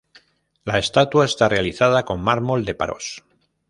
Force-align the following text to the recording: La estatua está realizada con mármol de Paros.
La 0.65 0.79
estatua 0.79 1.25
está 1.25 1.47
realizada 1.47 2.05
con 2.05 2.21
mármol 2.23 2.65
de 2.65 2.73
Paros. 2.73 3.23